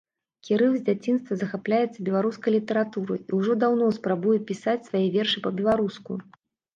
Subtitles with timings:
[0.47, 6.17] Кірыл з дзяцінства захапляецца беларускай літаратурай і ўжо даўно спрабуе пісаць свае вершы па-беларуску.